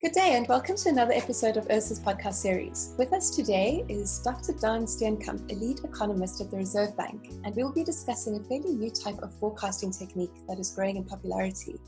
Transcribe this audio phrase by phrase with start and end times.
[0.00, 2.94] Good day, and welcome to another episode of ERSA's podcast series.
[2.96, 4.52] With us today is Dr.
[4.52, 8.44] Daan Steenkamp, a lead economist at the Reserve Bank, and we will be discussing a
[8.44, 11.80] fairly new type of forecasting technique that is growing in popularity.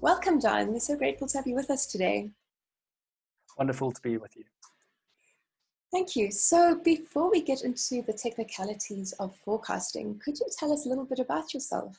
[0.00, 0.72] Welcome, Daan.
[0.72, 2.30] We're so grateful to have you with us today.
[3.58, 4.44] Wonderful to be with you.
[5.90, 6.30] Thank you.
[6.30, 11.06] So, before we get into the technicalities of forecasting, could you tell us a little
[11.06, 11.98] bit about yourself?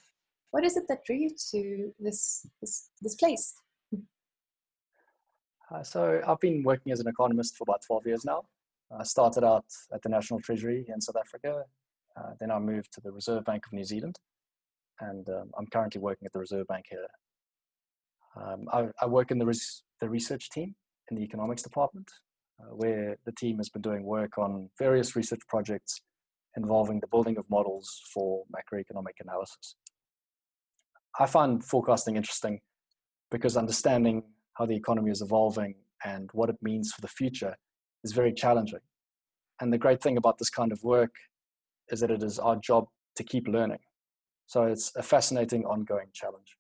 [0.52, 3.56] What is it that drew you to this, this, this place?
[5.74, 8.44] Uh, so I've been working as an economist for about 12 years now.
[8.98, 11.64] I started out at the National Treasury in South Africa.
[12.16, 14.20] Uh, then I moved to the Reserve Bank of New Zealand.
[15.00, 17.08] And um, I'm currently working at the Reserve Bank here.
[18.36, 20.76] Um, I, I, work in the, res- the research team
[21.10, 22.10] in the economics department,
[22.60, 26.02] uh, where the team has been doing work on various research projects
[26.56, 29.76] involving the building of models for macroeconomic analysis.
[31.20, 32.62] I find forecasting interesting
[33.32, 34.24] because understanding
[34.56, 35.76] how the economy is evolving
[36.06, 37.56] and what it means for the future
[38.04, 38.80] is very challenging.
[39.62, 41.14] And the great thing about this kind of work
[41.90, 43.80] is that it is our job to keep learning.
[44.48, 46.58] So it's a fascinating ongoing challenge.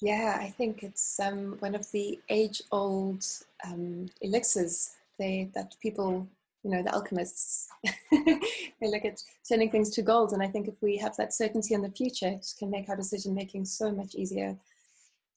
[0.00, 3.24] Yeah, I think it's um, one of the age-old
[3.64, 6.26] um, elixirs they, that people,
[6.64, 7.68] you know, the alchemists,
[8.10, 8.40] they
[8.80, 10.32] look at turning things to gold.
[10.32, 12.96] And I think if we have that certainty in the future, it can make our
[12.96, 14.56] decision making so much easier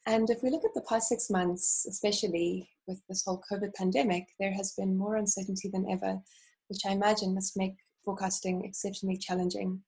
[0.06, 4.28] and if we look at the past six months, especially with this whole COVID pandemic,
[4.40, 6.20] there has been more uncertainty than ever,
[6.68, 9.82] which I imagine must make forecasting exceptionally challenging.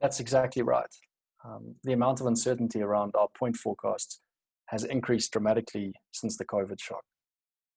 [0.00, 0.86] That's exactly right.
[1.44, 4.20] Um, the amount of uncertainty around our point forecasts
[4.66, 7.04] has increased dramatically since the COVID shock.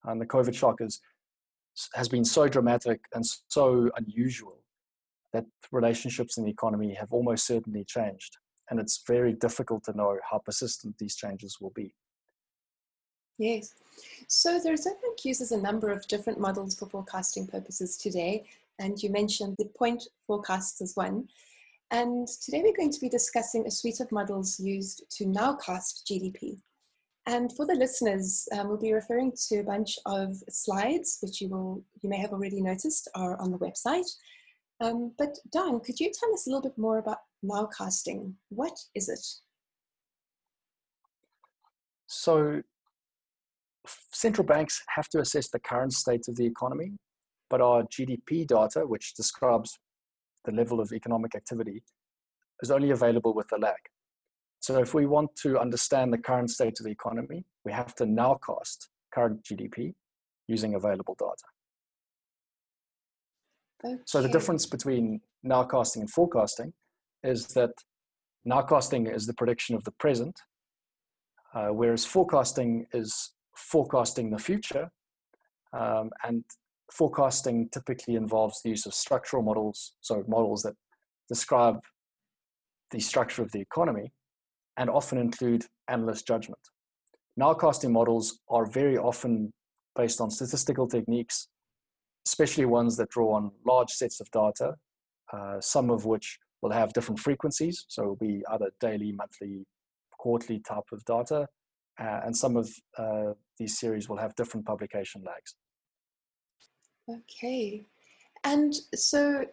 [0.06, 1.02] And the COVID shock is,
[1.94, 4.60] has been so dramatic and so unusual
[5.34, 8.38] that relationships in the economy have almost certainly changed
[8.70, 11.94] and it's very difficult to know how persistent these changes will be.
[13.38, 13.74] Yes.
[14.28, 18.46] So the Reserve Bank uses a number of different models for forecasting purposes today,
[18.80, 21.28] and you mentioned the point forecasts as one.
[21.92, 26.60] And today we're going to be discussing a suite of models used to nowcast GDP.
[27.28, 31.50] And for the listeners, um, we'll be referring to a bunch of slides, which you
[31.50, 34.10] will you may have already noticed are on the website.
[34.82, 38.34] Um, but Daan, could you tell us a little bit more about nowcasting?
[38.50, 39.26] What is it?
[42.08, 42.62] So,
[44.12, 46.94] central banks have to assess the current state of the economy,
[47.50, 49.78] but our GDP data, which describes
[50.44, 51.84] the level of economic activity,
[52.62, 53.80] is only available with a lag.
[54.60, 58.06] So, if we want to understand the current state of the economy, we have to
[58.06, 59.94] nowcast current GDP
[60.48, 61.55] using available data.
[63.84, 63.96] Okay.
[64.06, 66.74] So the difference between nowcasting and forecasting
[67.24, 67.72] is that
[68.48, 70.40] nowcasting is the prediction of the present,
[71.54, 74.92] uh, whereas forecasting is forecasting the future.
[75.74, 76.44] Um, and
[76.92, 80.76] forecasting typically involves the use of structural models, so models that
[81.28, 81.80] describe
[82.92, 84.12] the structure of the economy
[84.78, 86.60] and often include analyst judgment.
[87.40, 89.52] Nowcasting models are very often
[89.96, 91.48] based on statistical techniques
[92.26, 94.76] especially ones that draw on large sets of data,
[95.32, 97.86] uh, some of which will have different frequencies.
[97.88, 99.66] So it'll be either daily, monthly,
[100.18, 101.48] quarterly type of data.
[102.00, 105.56] Uh, and some of uh, these series will have different publication lags.
[107.10, 107.86] Okay.
[108.44, 109.46] And so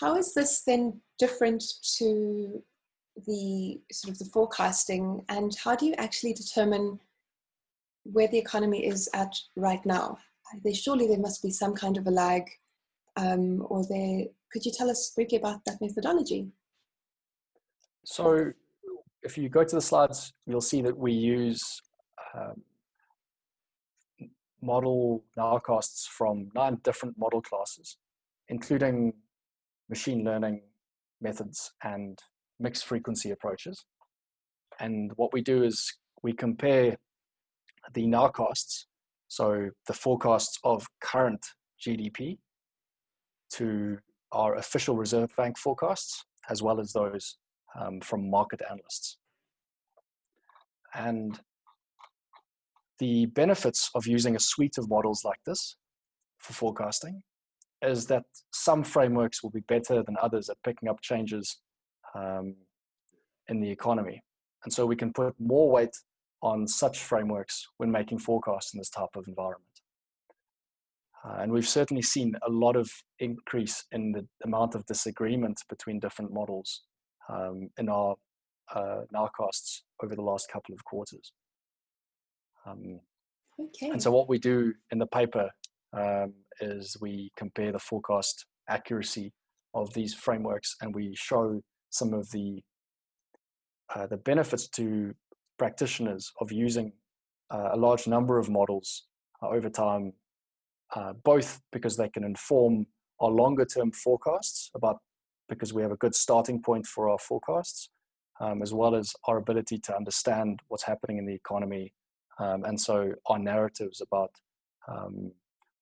[0.00, 1.62] how is this then different
[1.98, 2.62] to
[3.26, 6.98] the sort of the forecasting and how do you actually determine
[8.04, 10.18] where the economy is at right now?
[10.64, 12.42] There surely there must be some kind of a lag
[13.16, 16.48] um, or there could you tell us briefly about that methodology?
[18.04, 18.52] So
[19.22, 21.62] if you go to the slides you'll see that we use
[22.34, 22.62] um,
[24.60, 27.96] model nowcasts from nine different model classes
[28.48, 29.14] including
[29.88, 30.62] machine learning
[31.20, 32.18] methods and
[32.58, 33.84] mixed frequency approaches.
[34.80, 36.96] And what we do is we compare
[37.94, 38.84] the nowcasts
[39.32, 41.42] so the forecasts of current
[41.80, 42.36] GDP
[43.54, 43.96] to
[44.30, 47.38] our official Reserve Bank forecasts, as well as those
[47.80, 49.16] um, from market analysts.
[50.94, 51.40] And
[52.98, 55.78] the benefits of using a suite of models like this
[56.36, 57.22] for forecasting
[57.80, 61.56] is that some frameworks will be better than others at picking up changes
[62.14, 62.54] um,
[63.48, 64.22] in the economy.
[64.64, 65.96] And so we can put more weight
[66.42, 69.66] on such frameworks when making forecasts in this type of environment.
[71.24, 72.90] Uh, and we've certainly seen a lot of
[73.20, 76.82] increase in the amount of disagreement between different models
[77.28, 78.16] um, in our
[78.74, 81.32] uh, nowcasts over the last couple of quarters.
[82.66, 83.00] Um,
[83.60, 83.90] okay.
[83.90, 85.50] And so what we do in the paper
[85.92, 89.32] um, is we compare the forecast accuracy
[89.74, 91.60] of these frameworks and we show
[91.90, 92.62] some of the
[93.94, 95.14] uh, the benefits to
[95.62, 96.92] practitioners of using
[97.54, 98.88] uh, a large number of models
[99.40, 100.12] uh, over time,
[100.96, 102.84] uh, both because they can inform
[103.20, 104.96] our longer term forecasts about
[105.48, 107.90] because we have a good starting point for our forecasts,
[108.40, 111.94] um, as well as our ability to understand what's happening in the economy.
[112.40, 114.32] Um, and so our narratives about
[114.88, 115.30] um,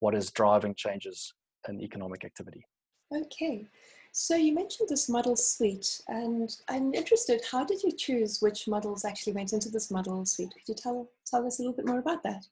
[0.01, 1.33] what is driving changes
[1.71, 2.67] in economic activity.
[3.15, 3.67] Okay.
[4.13, 9.05] So you mentioned this model suite, and I'm interested, how did you choose which models
[9.05, 10.53] actually went into this model suite?
[10.53, 12.47] Could you tell, tell us a little bit more about that?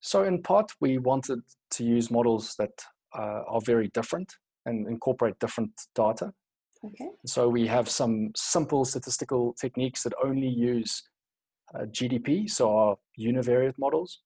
[0.00, 1.40] So in part, we wanted
[1.72, 2.72] to use models that
[3.16, 6.32] uh, are very different and incorporate different data.
[6.84, 7.10] Okay.
[7.26, 11.02] So we have some simple statistical techniques that only use
[11.74, 14.20] uh, GDP, so our univariate models,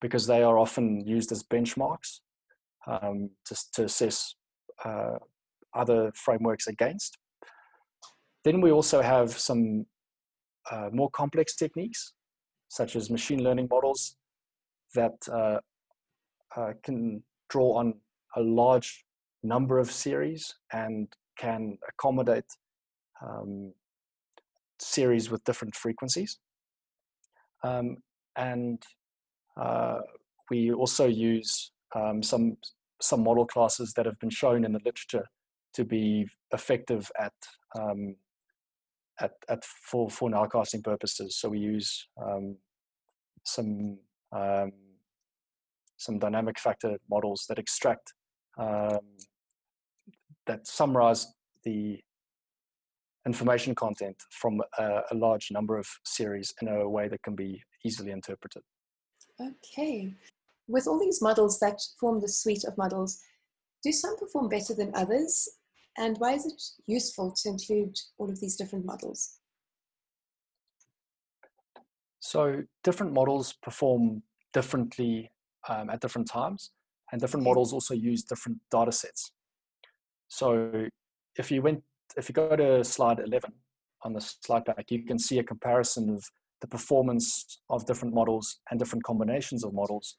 [0.00, 2.20] because they are often used as benchmarks
[2.88, 4.34] um, to, to assess
[4.84, 5.18] uh,
[5.74, 7.18] other frameworks against.
[8.44, 9.86] Then we also have some
[10.70, 12.14] uh, more complex techniques,
[12.68, 14.16] such as machine learning models
[14.94, 15.58] that uh,
[16.56, 17.94] uh can draw on
[18.36, 19.04] a large
[19.42, 21.08] number of series and
[21.38, 22.44] can accommodate
[23.22, 23.72] um,
[24.80, 26.38] series with different frequencies.
[27.64, 27.98] Um,
[28.36, 28.82] and
[29.60, 30.00] uh,
[30.50, 32.56] we also use um, some
[33.00, 35.26] some model classes that have been shown in the literature
[35.74, 37.32] to be effective at
[37.78, 38.16] um,
[39.20, 41.36] at, at for for nowcasting purposes.
[41.36, 42.56] So we use um,
[43.44, 43.98] some
[44.32, 44.72] um,
[45.96, 48.12] some dynamic factor models that extract
[48.58, 49.00] um,
[50.46, 51.26] that summarize
[51.64, 52.00] the
[53.26, 57.62] information content from a, a, large number of series in a way that can be
[57.84, 58.62] easily interpreted.
[59.40, 60.14] Okay
[60.68, 63.18] with all these models that form the suite of models,
[63.82, 65.48] do some perform better than others?
[65.96, 69.38] And why is it useful to include all of these different models?
[72.20, 74.22] So different models perform
[74.52, 75.32] differently
[75.68, 76.70] um, at different times,
[77.10, 79.32] and different models also use different data sets.
[80.28, 80.88] So
[81.36, 81.82] if you went,
[82.16, 83.52] if you go to slide 11
[84.02, 86.24] on the slide pack, you can see a comparison of
[86.60, 90.16] the performance of different models and different combinations of models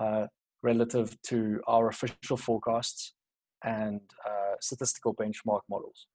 [0.00, 0.26] uh,
[0.62, 3.14] relative to our official forecasts
[3.64, 6.06] and uh, statistical benchmark models.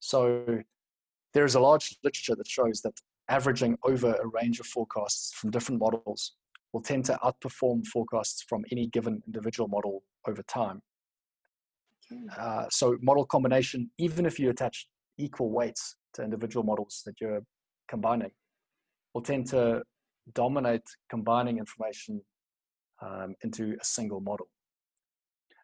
[0.00, 0.44] So
[1.34, 2.94] there's a large literature that shows that
[3.28, 6.34] averaging over a range of forecasts from different models
[6.72, 10.80] will tend to outperform forecasts from any given individual model over time.
[12.38, 14.88] Uh, so model combination, even if you attach
[15.18, 17.42] equal weights to individual models that you're
[17.88, 18.30] combining,
[19.14, 19.82] will tend to
[20.34, 22.22] dominate combining information
[23.00, 24.48] um, into a single model.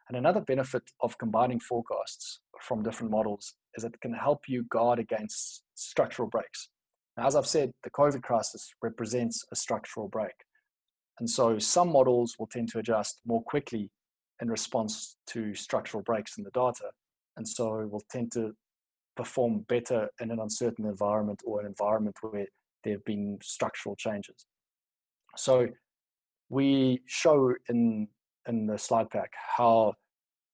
[0.08, 4.98] And another benefit of combining forecasts from different models is it can help you guard
[4.98, 6.70] against structural breaks.
[7.16, 10.34] Now, as I've said, the COVID crisis represents a structural break.
[11.18, 13.90] And so some models will tend to adjust more quickly
[14.40, 16.90] in response to structural breaks in the data.
[17.36, 18.52] And so will tend to
[19.16, 22.46] perform better in an uncertain environment or an environment where
[22.84, 24.46] there have been structural changes.
[25.36, 25.68] So
[26.48, 28.08] we show in
[28.48, 29.94] in the slide pack how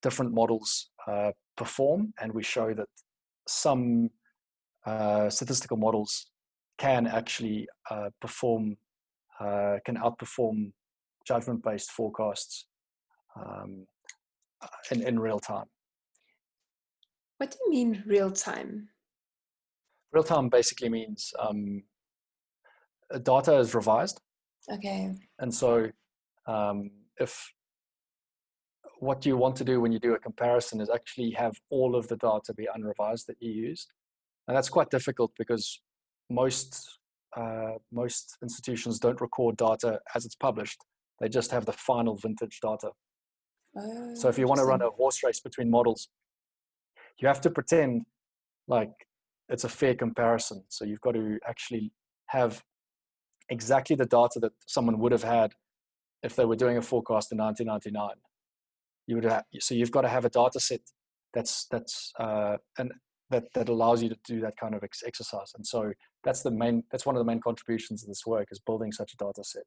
[0.02, 2.88] different models uh, perform, and we show that
[3.46, 4.10] some
[4.86, 6.26] uh, statistical models
[6.78, 8.76] can actually uh, perform
[9.40, 10.72] uh, can outperform
[11.26, 12.66] judgment-based forecasts
[13.36, 13.86] um,
[14.90, 15.66] in in real time.
[17.38, 18.88] What do you mean real time?
[20.12, 21.82] Real time basically means um,
[23.18, 24.20] data is revised
[24.70, 25.12] Okay.
[25.38, 25.90] And so,
[26.46, 27.52] um, if
[28.98, 32.08] what you want to do when you do a comparison is actually have all of
[32.08, 33.92] the data be unrevised that you used,
[34.48, 35.80] and that's quite difficult because
[36.30, 36.98] most
[37.36, 40.82] uh, most institutions don't record data as it's published;
[41.20, 42.90] they just have the final vintage data.
[43.76, 46.08] Oh, so if you want to run a horse race between models,
[47.18, 48.06] you have to pretend
[48.66, 48.92] like
[49.50, 50.64] it's a fair comparison.
[50.68, 51.92] So you've got to actually
[52.28, 52.62] have
[53.48, 55.52] exactly the data that someone would have had
[56.22, 58.16] if they were doing a forecast in 1999.
[59.06, 60.80] You would have, so you've got to have a data set
[61.34, 62.92] that's that's uh, and
[63.30, 65.52] that that allows you to do that kind of ex- exercise.
[65.56, 68.60] And so that's the main that's one of the main contributions of this work is
[68.60, 69.64] building such a data set.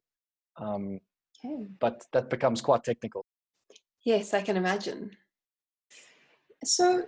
[0.60, 1.00] Um,
[1.44, 1.66] okay.
[1.78, 3.26] But that becomes quite technical.
[4.04, 5.12] Yes, I can imagine.
[6.64, 7.04] So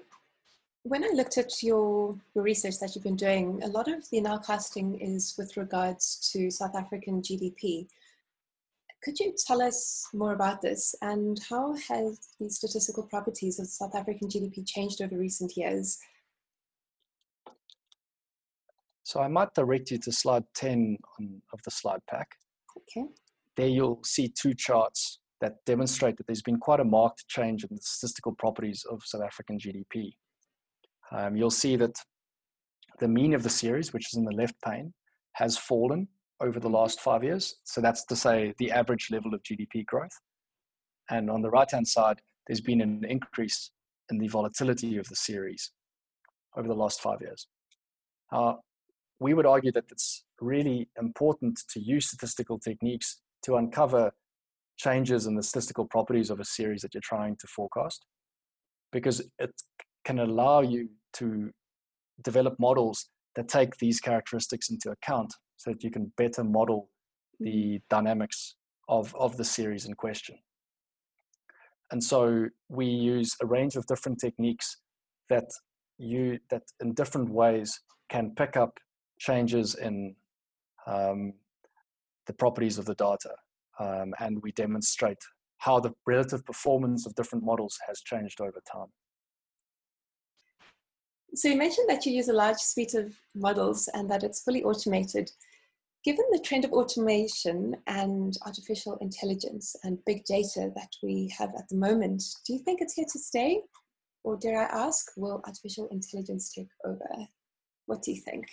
[0.82, 4.20] when I looked at your, your research that you've been doing, a lot of the
[4.20, 7.86] nowcasting is with regards to South African GDP.
[9.02, 13.94] Could you tell us more about this and how has the statistical properties of South
[13.94, 15.98] African GDP changed over recent years?
[19.02, 22.28] So I might direct you to slide 10 on, of the slide pack.
[22.76, 23.06] Okay.
[23.56, 27.74] There you'll see two charts that demonstrate that there's been quite a marked change in
[27.74, 30.12] the statistical properties of South African GDP.
[31.12, 31.96] Um, you'll see that
[32.98, 34.92] the mean of the series, which is in the left pane,
[35.32, 36.08] has fallen
[36.40, 37.56] over the last five years.
[37.64, 40.18] So that's to say the average level of GDP growth.
[41.10, 43.70] And on the right hand side, there's been an increase
[44.10, 45.72] in the volatility of the series
[46.56, 47.46] over the last five years.
[48.32, 48.54] Uh,
[49.18, 54.12] we would argue that it's really important to use statistical techniques to uncover
[54.78, 58.06] changes in the statistical properties of a series that you're trying to forecast
[58.92, 59.52] because it
[60.04, 61.50] can allow you to
[62.22, 66.88] develop models that take these characteristics into account so that you can better model
[67.38, 67.76] the mm-hmm.
[67.88, 68.56] dynamics
[68.88, 70.36] of, of the series in question.
[71.92, 74.76] And so we use a range of different techniques
[75.28, 75.48] that
[75.98, 78.78] you that in different ways can pick up
[79.18, 80.14] changes in
[80.86, 81.34] um,
[82.26, 83.34] the properties of the data.
[83.78, 85.18] Um, and we demonstrate
[85.58, 88.88] how the relative performance of different models has changed over time.
[91.34, 94.64] So you mentioned that you use a large suite of models and that it's fully
[94.64, 95.30] automated.
[96.04, 101.68] Given the trend of automation and artificial intelligence and big data that we have at
[101.68, 103.60] the moment, do you think it's here to stay?
[104.24, 107.28] Or dare I ask, will artificial intelligence take over?
[107.86, 108.46] What do you think?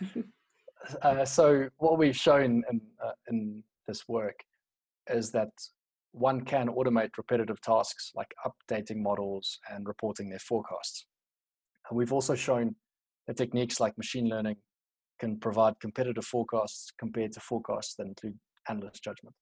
[1.02, 4.40] uh, so what we've shown in, uh, in this work
[5.08, 5.50] is that
[6.12, 11.06] one can automate repetitive tasks like updating models and reporting their forecasts.
[11.88, 12.74] And we've also shown
[13.26, 14.56] that techniques like machine learning
[15.18, 18.38] can provide competitive forecasts compared to forecasts that include
[18.68, 19.34] analyst judgment.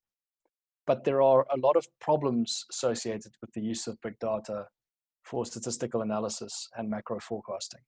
[0.85, 4.67] But there are a lot of problems associated with the use of big data
[5.23, 7.81] for statistical analysis and macro forecasting.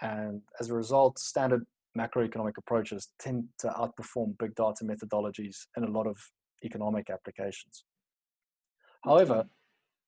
[0.00, 1.64] And as a result, standard
[1.96, 6.18] macroeconomic approaches tend to outperform big data methodologies in a lot of
[6.64, 7.84] economic applications.
[9.04, 9.44] However,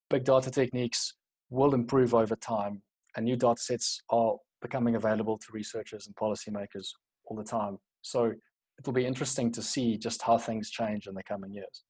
[0.08, 1.14] big data techniques
[1.48, 2.82] will improve over time,
[3.16, 6.88] and new data sets are becoming available to researchers and policymakers
[7.24, 7.78] all the time.
[8.02, 11.84] So it will be interesting to see just how things change in the coming years.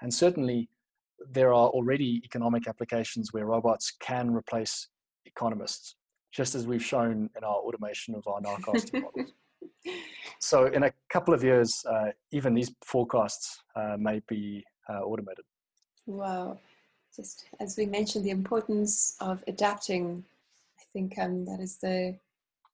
[0.00, 0.68] And certainly,
[1.30, 4.88] there are already economic applications where robots can replace
[5.24, 5.96] economists
[6.32, 9.32] just as we've shown in our automation of our nowcasting models.
[10.38, 15.44] So in a couple of years, uh, even these forecasts uh, may be uh, automated.
[16.06, 16.58] Wow.
[17.14, 20.24] Just as we mentioned, the importance of adapting,
[20.80, 22.16] I think um, that is the,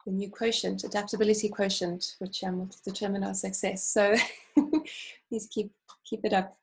[0.07, 3.85] the new quotient, adaptability quotient, which um, will determine our success.
[3.85, 4.14] So
[5.28, 5.71] please keep,
[6.09, 6.57] keep it up.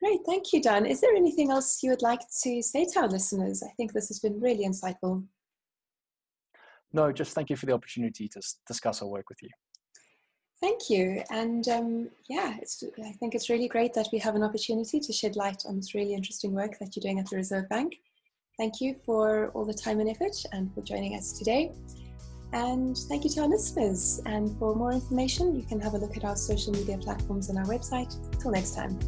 [0.00, 0.86] Great, thank you, Daan.
[0.86, 3.64] Is there anything else you would like to say to our listeners?
[3.64, 5.24] I think this has been really insightful.
[6.92, 9.50] No, just thank you for the opportunity to discuss our work with you.
[10.60, 11.22] Thank you.
[11.30, 15.36] And um, yeah, I think it's really great that we have an opportunity to shed
[15.36, 17.96] light on this really interesting work that you're doing at the Reserve Bank.
[18.58, 21.72] Thank you for all the time and effort and for joining us today.
[22.52, 24.20] And thank you to our listeners.
[24.26, 27.58] And for more information, you can have a look at our social media platforms and
[27.58, 28.16] our website.
[28.40, 28.98] Till next time.